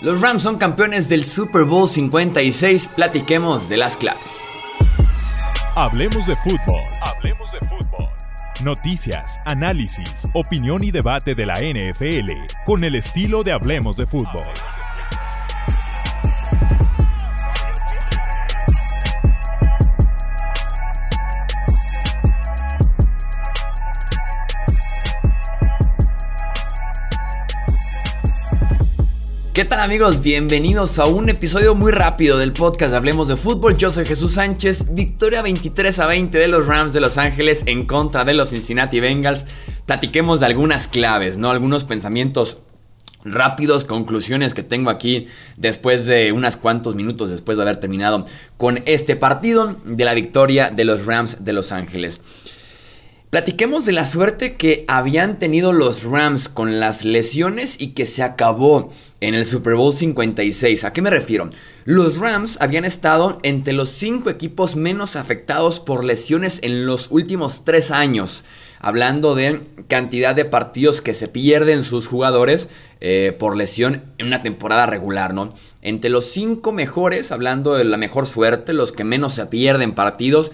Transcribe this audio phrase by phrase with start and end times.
[0.00, 2.86] Los Rams son campeones del Super Bowl 56.
[2.94, 4.46] Platiquemos de las claves.
[5.74, 6.80] Hablemos de fútbol.
[7.02, 8.08] Hablemos de fútbol.
[8.62, 12.30] Noticias, análisis, opinión y debate de la NFL
[12.64, 14.46] con el estilo de Hablemos de fútbol.
[29.58, 30.22] ¿Qué tal amigos?
[30.22, 33.76] Bienvenidos a un episodio muy rápido del podcast Hablemos de Fútbol.
[33.76, 34.94] Yo soy Jesús Sánchez.
[34.94, 39.00] Victoria 23 a 20 de los Rams de Los Ángeles en contra de los Cincinnati
[39.00, 39.46] Bengals.
[39.84, 41.50] Platiquemos de algunas claves, ¿no?
[41.50, 42.58] Algunos pensamientos
[43.24, 45.26] rápidos, conclusiones que tengo aquí
[45.56, 48.26] después de unos cuantos minutos después de haber terminado
[48.58, 52.20] con este partido de la victoria de los Rams de Los Ángeles.
[53.30, 58.22] Platiquemos de la suerte que habían tenido los Rams con las lesiones y que se
[58.22, 60.84] acabó en el Super Bowl 56.
[60.84, 61.50] ¿A qué me refiero?
[61.84, 67.66] Los Rams habían estado entre los 5 equipos menos afectados por lesiones en los últimos
[67.66, 68.44] 3 años.
[68.80, 72.70] Hablando de cantidad de partidos que se pierden sus jugadores
[73.02, 75.52] eh, por lesión en una temporada regular, ¿no?
[75.82, 80.52] Entre los 5 mejores, hablando de la mejor suerte, los que menos se pierden partidos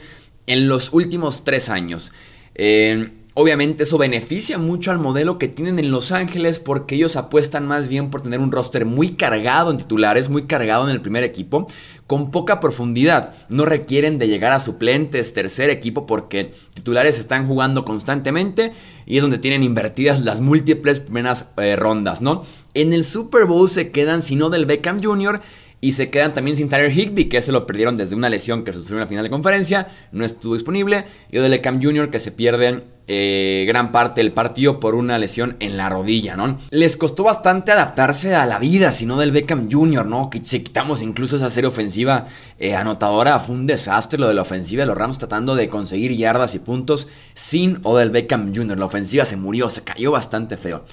[0.48, 2.10] en los últimos 3 años.
[2.54, 7.66] Eh, obviamente eso beneficia mucho al modelo que tienen en Los Ángeles porque ellos apuestan
[7.66, 11.24] más bien por tener un roster muy cargado en titulares, muy cargado en el primer
[11.24, 11.66] equipo,
[12.06, 13.34] con poca profundidad.
[13.48, 18.72] No requieren de llegar a suplentes, tercer equipo, porque titulares están jugando constantemente
[19.06, 22.42] y es donde tienen invertidas las múltiples primeras eh, rondas, ¿no?
[22.74, 25.40] En el Super Bowl se quedan, si no del Beckham Jr.,
[25.84, 28.72] y se quedan también sin Tyler Higby, que se lo perdieron desde una lesión que
[28.72, 31.04] sufrió en la final de conferencia, no estuvo disponible.
[31.30, 35.58] Y de Cam Jr., que se pierden eh, gran parte del partido por una lesión
[35.60, 36.56] en la rodilla, ¿no?
[36.70, 40.30] Les costó bastante adaptarse a la vida, si no del Beckham Jr., ¿no?
[40.30, 44.40] Que si quitamos incluso esa serie ofensiva eh, anotadora, fue un desastre lo de la
[44.40, 48.78] ofensiva de los Rams tratando de conseguir yardas y puntos sin Odell Beckham Jr.
[48.78, 50.86] La ofensiva se murió, se cayó bastante feo.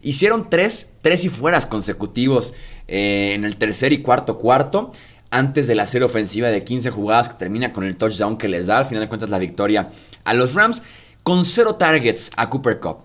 [0.00, 2.54] Hicieron tres, tres y fueras consecutivos
[2.88, 4.90] eh, en el tercer y cuarto cuarto.
[5.30, 8.66] Antes de la serie ofensiva de 15 jugadas que termina con el touchdown que les
[8.66, 9.90] da al final de cuentas la victoria
[10.24, 10.82] a los Rams.
[11.22, 13.04] Con cero targets a Cooper Cup.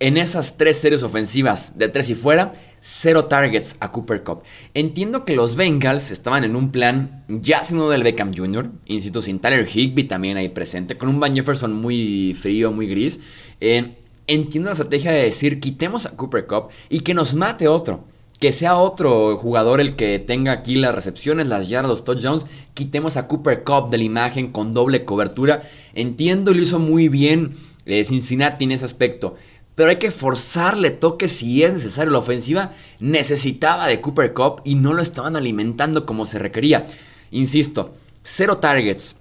[0.00, 2.50] En esas tres series ofensivas de tres y fuera,
[2.80, 4.42] cero targets a Cooper Cup.
[4.74, 9.38] Entiendo que los Bengals estaban en un plan ya sin del Beckham Jr., insisto, sin
[9.38, 13.20] Tyler Higby también ahí presente, con un Van Jefferson muy frío, muy gris.
[13.60, 13.94] Eh,
[14.26, 18.04] entiendo la estrategia de decir quitemos a Cooper Cup y que nos mate otro.
[18.42, 22.44] Que sea otro jugador el que tenga aquí las recepciones, las yardas, los touchdowns.
[22.74, 25.62] Quitemos a Cooper Cup de la imagen con doble cobertura.
[25.94, 27.54] Entiendo y lo hizo muy bien
[27.86, 29.36] eh, Cincinnati en ese aspecto.
[29.76, 32.10] Pero hay que forzarle toque si es necesario.
[32.10, 36.84] La ofensiva necesitaba de Cooper Cup y no lo estaban alimentando como se requería.
[37.30, 39.14] Insisto, cero targets,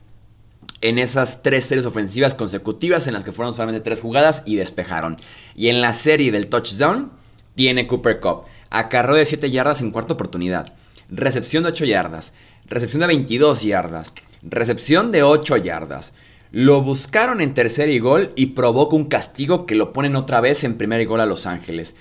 [0.81, 5.15] en esas tres series ofensivas consecutivas en las que fueron solamente tres jugadas y despejaron.
[5.55, 7.11] Y en la serie del touchdown
[7.53, 8.45] tiene Cooper Cup.
[8.71, 10.73] Acarreo de 7 yardas en cuarta oportunidad.
[11.09, 12.31] Recepción de 8 yardas.
[12.67, 14.13] Recepción de 22 yardas.
[14.41, 16.13] Recepción de 8 yardas.
[16.51, 20.63] Lo buscaron en tercer y gol y provoca un castigo que lo ponen otra vez
[20.63, 21.95] en primer y gol a Los Ángeles.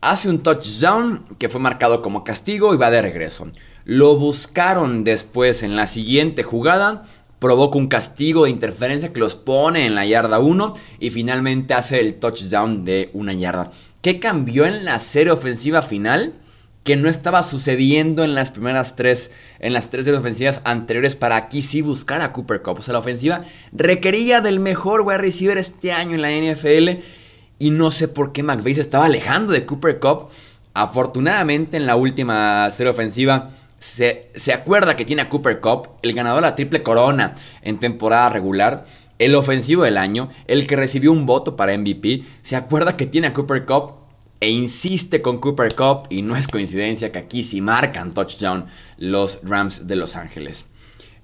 [0.00, 3.48] Hace un touchdown que fue marcado como castigo y va de regreso.
[3.84, 7.04] Lo buscaron después en la siguiente jugada
[7.38, 12.00] provoca un castigo de interferencia que los pone en la yarda 1 y finalmente hace
[12.00, 13.70] el touchdown de una yarda.
[14.02, 16.34] ¿Qué cambió en la serie ofensiva final?
[16.84, 21.36] Que no estaba sucediendo en las primeras tres, en las tres series ofensivas anteriores para
[21.36, 22.78] aquí sí buscar a Cooper Cup.
[22.78, 23.42] O sea, la ofensiva
[23.72, 27.02] requería del mejor wide receiver este año en la NFL
[27.58, 30.28] y no sé por qué McVeigh se estaba alejando de Cooper Cup.
[30.74, 36.42] Afortunadamente en la última serie ofensiva se, acuerda que tiene a Cooper Cup, el ganador
[36.42, 38.84] de la triple corona en temporada regular,
[39.18, 43.28] el ofensivo del año, el que recibió un voto para MVP, se acuerda que tiene
[43.28, 43.94] a Cooper Cup
[44.40, 48.66] e insiste con Cooper Cup y no es coincidencia que aquí sí marcan touchdown
[48.98, 50.66] los Rams de Los Ángeles.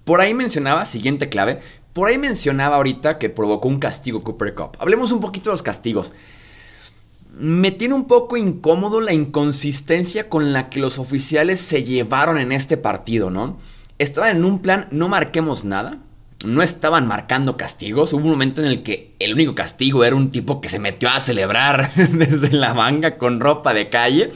[0.04, 1.60] Por ahí mencionaba, siguiente clave,
[1.92, 4.76] por ahí mencionaba ahorita que provocó un castigo Cooper Cup.
[4.78, 6.12] Hablemos un poquito de los castigos
[7.38, 12.52] me tiene un poco incómodo la inconsistencia con la que los oficiales se llevaron en
[12.52, 13.58] este partido, ¿no?
[13.98, 15.98] Estaban en un plan, no marquemos nada,
[16.44, 18.12] no estaban marcando castigos.
[18.12, 21.08] Hubo un momento en el que el único castigo era un tipo que se metió
[21.08, 24.32] a celebrar desde la manga con ropa de calle.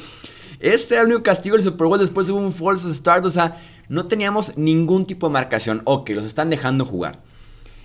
[0.60, 1.98] Este era el único castigo del Super Bowl.
[1.98, 3.24] Después hubo un false start.
[3.24, 3.56] O sea,
[3.88, 5.82] no teníamos ningún tipo de marcación.
[5.84, 7.20] Ok, los están dejando jugar.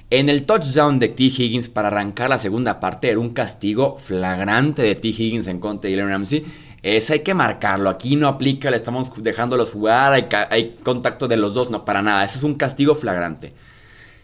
[0.09, 1.23] En el touchdown de T.
[1.23, 5.07] Higgins para arrancar la segunda parte era un castigo flagrante de T.
[5.07, 6.44] Higgins en contra de Jalen Ramsey.
[6.83, 7.89] Ese hay que marcarlo.
[7.89, 12.01] Aquí no aplica, le estamos dejándolos jugar, hay, hay contacto de los dos, no, para
[12.01, 12.25] nada.
[12.25, 13.53] Ese es un castigo flagrante.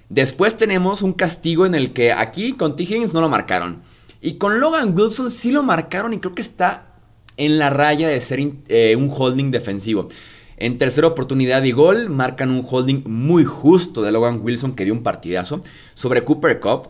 [0.10, 2.84] Después tenemos un castigo en el que aquí con T.
[2.84, 3.82] Higgins no lo marcaron.
[4.22, 6.96] Y con Logan Wilson sí lo marcaron y creo que está
[7.36, 10.10] en la raya de ser eh, un holding defensivo.
[10.58, 14.94] En tercera oportunidad y gol, marcan un holding muy justo de Logan Wilson que dio
[14.94, 15.62] un partidazo
[15.94, 16.90] sobre Cooper Cup.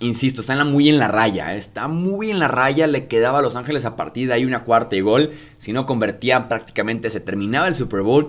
[0.00, 3.42] Insisto, está muy en la raya, eh, está muy en la raya, le quedaba a
[3.42, 7.20] Los Ángeles a partir de ahí una cuarta y gol, si no convertían prácticamente se
[7.20, 8.28] terminaba el Super Bowl.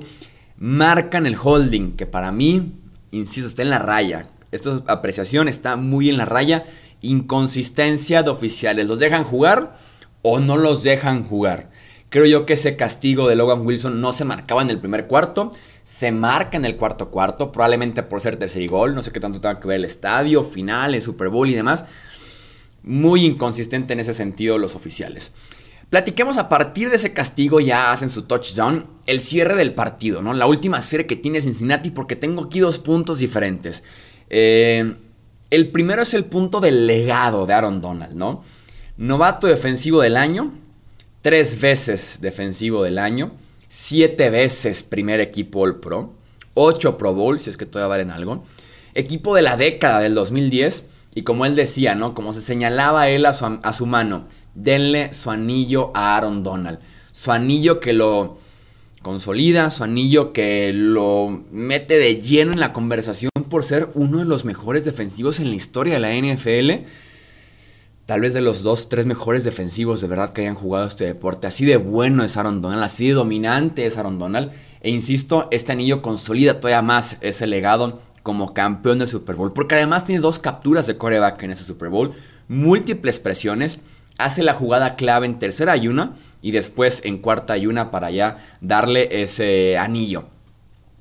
[0.56, 2.74] Marcan el holding, que para mí,
[3.12, 4.27] insisto, está en la raya.
[4.51, 6.65] Esta apreciación está muy en la raya.
[7.01, 9.75] Inconsistencia de oficiales, los dejan jugar
[10.21, 11.69] o no los dejan jugar.
[12.09, 15.50] Creo yo que ese castigo de Logan Wilson no se marcaba en el primer cuarto,
[15.83, 19.19] se marca en el cuarto cuarto, probablemente por ser tercer y gol, no sé qué
[19.19, 21.86] tanto tenga que ver el estadio, final, el Super Bowl y demás.
[22.81, 25.33] Muy inconsistente en ese sentido los oficiales.
[25.89, 30.34] Platiquemos a partir de ese castigo, ya hacen su touchdown, el cierre del partido, ¿no?
[30.34, 33.84] La última serie que tiene Cincinnati, porque tengo aquí dos puntos diferentes.
[34.30, 34.95] Eh,
[35.50, 38.44] el primero es el punto del legado de Aaron Donald, ¿no?
[38.98, 40.51] Novato defensivo del año,
[41.22, 43.31] tres veces defensivo del año,
[43.69, 46.13] siete veces primer equipo All Pro,
[46.54, 48.44] ocho Pro Bowl, si es que todavía valen algo,
[48.94, 50.86] equipo de la década del 2010,
[51.16, 52.13] y como él decía, ¿no?
[52.13, 54.24] Como se señalaba él a a su mano,
[54.57, 56.80] denle su anillo a Aaron Donald,
[57.12, 58.38] su anillo que lo
[59.01, 64.25] consolida, su anillo que lo mete de lleno en la conversación por ser uno de
[64.25, 66.86] los mejores defensivos en la historia de la NFL
[68.07, 71.45] tal vez de los dos, tres mejores defensivos de verdad que hayan jugado este deporte.
[71.45, 74.51] Así de bueno es Aaron Donald, así de dominante es Aaron Donald.
[74.81, 79.51] E insisto, este anillo consolida todavía más ese legado como campeón del Super Bowl.
[79.51, 82.13] Porque además tiene dos capturas de coreback en ese Super Bowl,
[82.48, 83.81] múltiples presiones,
[84.17, 88.11] hace la jugada clave en tercera y una y después en cuarta y una para
[88.11, 90.25] ya darle ese anillo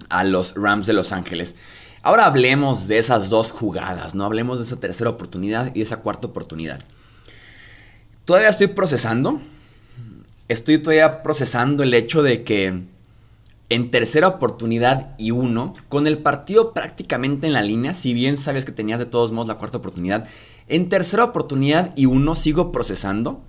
[0.08, 1.56] a los Rams de Los Ángeles.
[2.02, 5.98] Ahora hablemos de esas dos jugadas, no hablemos de esa tercera oportunidad y de esa
[5.98, 6.80] cuarta oportunidad.
[8.24, 9.40] Todavía estoy procesando.
[10.48, 12.82] Estoy todavía procesando el hecho de que
[13.68, 18.64] en tercera oportunidad y uno, con el partido prácticamente en la línea, si bien sabes
[18.64, 20.28] que tenías de todos modos la cuarta oportunidad,
[20.68, 23.42] en tercera oportunidad y uno sigo procesando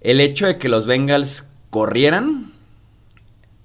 [0.00, 2.52] el hecho de que los Bengals corrieran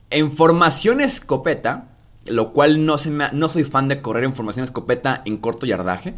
[0.10, 1.90] en formación escopeta,
[2.26, 6.16] lo cual no soy fan de correr en formación escopeta en corto yardaje.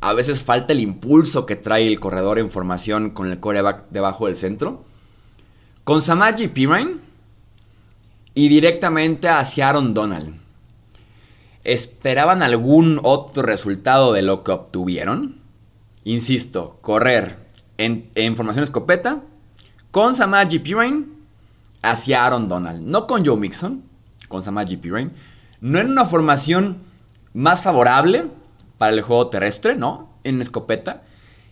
[0.00, 4.26] A veces falta el impulso que trae el corredor en formación con el coreback debajo
[4.26, 4.84] del centro.
[5.84, 7.09] Con Samaji Pirine
[8.34, 10.34] y directamente hacia Aaron Donald.
[11.64, 15.40] ¿Esperaban algún otro resultado de lo que obtuvieron?
[16.04, 17.38] Insisto, correr
[17.76, 19.22] en, formación escopeta
[19.90, 21.06] con Samaji Pirine
[21.82, 22.82] hacia Aaron Donald.
[22.82, 23.82] No con Joe Mixon,
[24.28, 25.10] con Samaji Pirine.
[25.60, 26.78] No en una formación
[27.34, 28.28] más favorable
[28.78, 30.08] para el juego terrestre, ¿no?
[30.24, 31.02] En escopeta.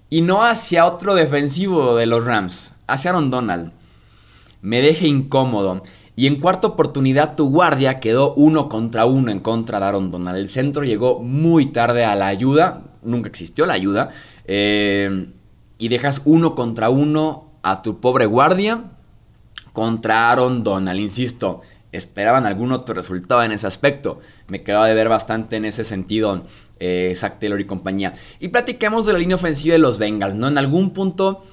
[0.09, 3.73] Y no hacia otro defensivo de los Rams, hacia Aaron Donald.
[4.63, 5.83] Me deja incómodo.
[6.19, 10.37] Y en cuarta oportunidad tu guardia quedó uno contra uno en contra de Aaron Donald.
[10.37, 12.83] El centro llegó muy tarde a la ayuda.
[13.05, 14.09] Nunca existió la ayuda.
[14.45, 15.29] Eh,
[15.79, 18.83] y dejas uno contra uno a tu pobre guardia
[19.73, 20.99] contra Aaron Donald.
[20.99, 21.61] Insisto,
[21.93, 24.19] esperaban algún otro resultado en ese aspecto.
[24.49, 26.43] Me quedaba de ver bastante en ese sentido
[26.81, 28.13] eh, Taylor y compañía.
[28.41, 30.49] Y platiquemos de la línea ofensiva de los Bengals, ¿no?
[30.49, 31.45] En algún punto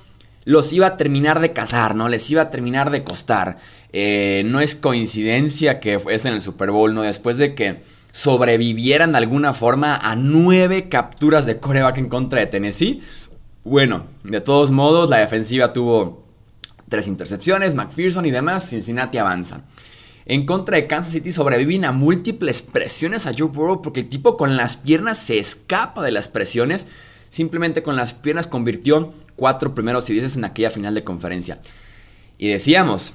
[0.45, 2.07] los iba a terminar de cazar, ¿no?
[2.07, 3.57] Les iba a terminar de costar.
[3.91, 7.01] Eh, no es coincidencia que es en el Super Bowl, ¿no?
[7.01, 12.45] Después de que sobrevivieran de alguna forma a nueve capturas de coreback en contra de
[12.45, 13.01] Tennessee.
[13.63, 16.25] Bueno, de todos modos, la defensiva tuvo
[16.87, 18.69] tres intercepciones, McPherson y demás.
[18.69, 19.63] Cincinnati avanza
[20.25, 24.37] en contra de Kansas City sobreviven a múltiples presiones a Joe Burrow porque el tipo
[24.37, 26.87] con las piernas se escapa de las presiones.
[27.29, 31.59] Simplemente con las piernas convirtió cuatro primeros y dieces en aquella final de conferencia.
[32.37, 33.13] Y decíamos,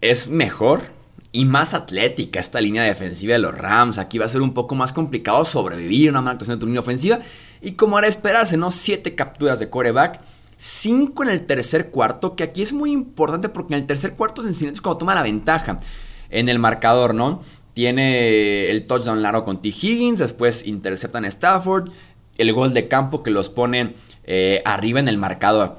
[0.00, 0.94] es mejor
[1.32, 3.98] y más atlética esta línea defensiva de los Rams.
[3.98, 7.18] Aquí va a ser un poco más complicado sobrevivir una mala actuación de tu ofensiva.
[7.60, 8.70] Y como era esperarse, ¿no?
[8.70, 10.20] Siete capturas de coreback.
[10.56, 14.42] Cinco en el tercer cuarto, que aquí es muy importante porque en el tercer cuarto
[14.42, 15.76] Cincinnati es cuando toma la ventaja
[16.30, 17.42] en el marcador, ¿no?
[17.74, 19.68] Tiene el touchdown largo con T.
[19.68, 21.90] Higgins, después interceptan a Stafford,
[22.38, 25.76] el gol de campo que los pone eh, arriba en el marcador.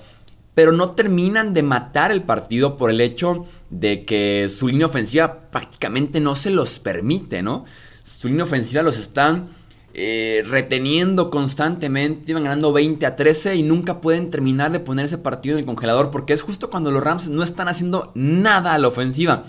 [0.53, 5.49] Pero no terminan de matar el partido por el hecho de que su línea ofensiva
[5.51, 7.65] prácticamente no se los permite, ¿no?
[8.03, 9.49] Su línea ofensiva los están
[9.99, 15.17] eh, reteniendo constantemente, iban ganando 20 a 13 y nunca pueden terminar de poner ese
[15.17, 18.77] partido en el congelador porque es justo cuando los Rams no están haciendo nada a
[18.77, 19.45] la ofensiva.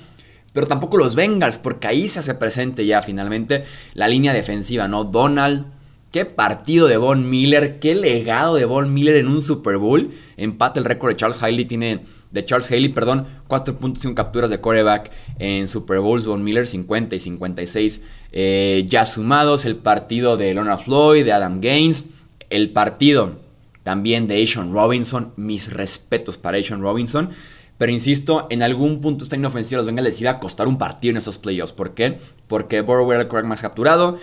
[0.55, 5.05] Pero tampoco los Bengals, porque ahí se hace presente ya finalmente la línea defensiva, ¿no?
[5.05, 5.67] Donald,
[6.11, 10.11] qué partido de Von Miller, qué legado de Von Miller en un Super Bowl.
[10.37, 12.01] Empate el récord de Charles Haley, tiene
[12.31, 17.19] de Charles Haley, perdón, 4.5 capturas de coreback en Super Bowls, Von Miller 50 y
[17.19, 22.07] 56 eh, ya sumados, el partido de Leonard Floyd, de Adam Gaines,
[22.51, 23.39] el partido
[23.83, 27.31] también de Asian Robinson, mis respetos para Asian Robinson,
[27.79, 31.17] pero insisto, en algún punto esta inofensiva los les iba a costar un partido en
[31.17, 32.19] esos playoffs, ¿por qué?
[32.49, 34.19] Porque Burrow era el coreback más capturado,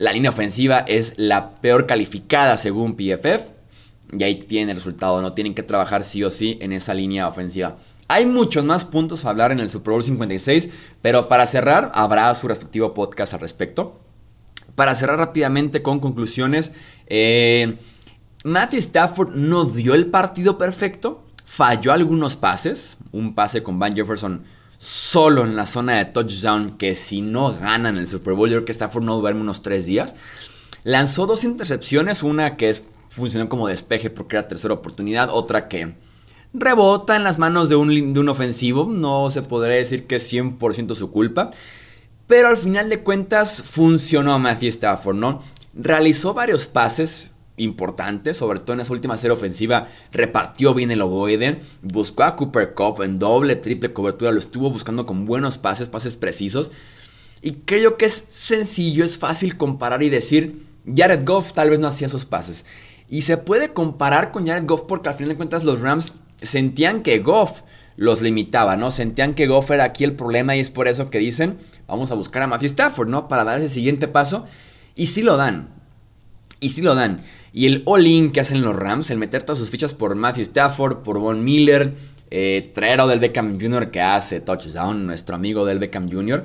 [0.00, 3.50] la línea ofensiva es la peor calificada según PFF,
[4.18, 7.28] y ahí tiene el resultado, no tienen que trabajar sí o sí en esa línea
[7.28, 7.76] ofensiva.
[8.08, 10.70] Hay muchos más puntos a hablar en el Super Bowl 56,
[11.02, 14.00] pero para cerrar habrá su respectivo podcast al respecto.
[14.74, 16.72] Para cerrar rápidamente con conclusiones,
[17.06, 17.76] eh,
[18.42, 24.44] Matthew Stafford no dio el partido perfecto, falló algunos pases, un pase con Van Jefferson
[24.80, 28.64] solo en la zona de touchdown, que si no ganan el Super Bowl, yo creo
[28.64, 30.14] que Stafford no duerme unos tres días.
[30.84, 35.92] Lanzó dos intercepciones, una que es, funcionó como despeje porque era tercera oportunidad, otra que
[36.54, 38.86] rebota en las manos de un, de un ofensivo.
[38.90, 41.50] No se podría decir que es 100% su culpa.
[42.26, 45.42] Pero al final de cuentas funcionó Matthew Stafford, ¿no?
[45.74, 47.29] Realizó varios pases
[47.62, 52.74] importantes, sobre todo en esa última serie ofensiva, repartió bien el ovoide, buscó a Cooper
[52.74, 56.70] Cup en doble, triple cobertura, lo estuvo buscando con buenos pases, pases precisos.
[57.42, 61.88] Y creo que es sencillo, es fácil comparar y decir, Jared Goff tal vez no
[61.88, 62.64] hacía esos pases.
[63.08, 66.12] Y se puede comparar con Jared Goff porque al final de cuentas los Rams
[66.42, 67.62] sentían que Goff
[67.96, 68.90] los limitaba, ¿no?
[68.90, 72.14] Sentían que Goff era aquí el problema y es por eso que dicen, vamos a
[72.14, 73.28] buscar a Matthew Stafford, ¿no?
[73.28, 74.46] Para dar ese siguiente paso.
[74.94, 75.68] Y sí lo dan.
[76.60, 77.20] Y sí lo dan.
[77.52, 80.98] Y el all-in que hacen los Rams, el meter todas sus fichas por Matthew Stafford,
[80.98, 81.94] por Von Miller,
[82.30, 83.90] eh, traer a Del Beckham Jr.
[83.90, 86.44] que hace touchdown, nuestro amigo Del Beckham Jr.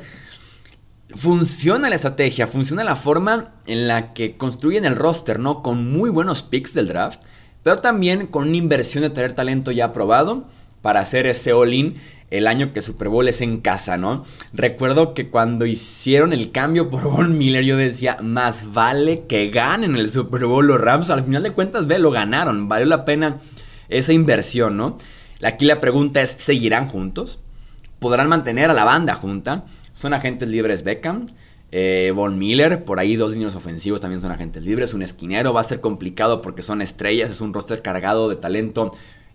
[1.09, 5.62] Funciona la estrategia, funciona la forma en la que construyen el roster, ¿no?
[5.62, 7.21] Con muy buenos picks del draft
[7.65, 10.45] pero también con una inversión de tener talento ya aprobado
[10.83, 11.95] para hacer ese all-in
[12.32, 14.24] el año que Super Bowl es en casa, ¿no?
[14.53, 19.96] Recuerdo que cuando hicieron el cambio por Von Miller, yo decía, más vale que ganen
[19.96, 21.10] el Super Bowl los Rams.
[21.10, 22.67] Al final de cuentas, ve, lo ganaron.
[22.67, 23.38] Valió la pena
[23.89, 24.98] esa inversión, ¿no?
[25.44, 27.39] Aquí la pregunta es, ¿seguirán juntos?
[28.00, 29.65] ¿Podrán mantener a la banda junta?
[29.94, 31.27] ¿Son agentes libres Beckham?
[31.72, 34.94] Eh, Von Miller, por ahí dos niños ofensivos también son agentes libres.
[34.94, 38.91] Un esquinero va a ser complicado porque son estrellas, es un roster cargado de talento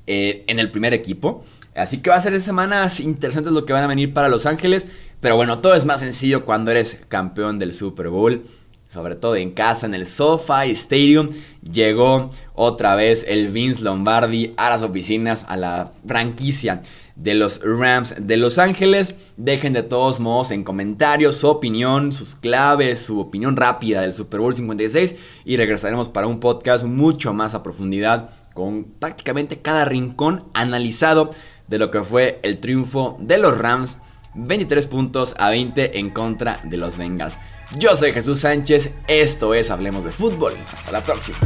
[0.06, 1.44] eh, en el primer equipo.
[1.74, 4.88] Así que va a ser semanas interesantes lo que van a venir para Los Ángeles.
[5.20, 8.42] Pero bueno, todo es más sencillo cuando eres campeón del Super Bowl.
[8.88, 11.28] Sobre todo en casa, en el SoFi Stadium.
[11.62, 16.82] Llegó otra vez el Vince Lombardi a las oficinas, a la franquicia
[17.14, 19.14] de los Rams de Los Ángeles.
[19.36, 24.40] Dejen de todos modos en comentarios su opinión, sus claves, su opinión rápida del Super
[24.40, 30.44] Bowl 56 y regresaremos para un podcast mucho más a profundidad con prácticamente cada rincón
[30.54, 31.30] analizado
[31.70, 33.96] de lo que fue el triunfo de los Rams
[34.34, 37.38] 23 puntos a 20 en contra de los Bengals.
[37.78, 40.52] Yo soy Jesús Sánchez, esto es Hablemos de Fútbol.
[40.72, 41.38] Hasta la próxima.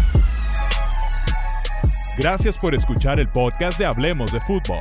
[2.17, 4.81] Gracias por escuchar el podcast de Hablemos de Fútbol.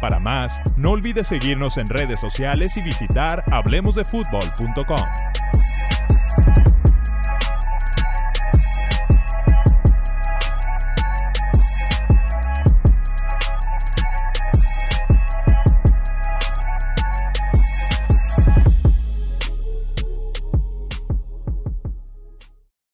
[0.00, 5.33] Para más, no olvides seguirnos en redes sociales y visitar hablemosdefutbol.com.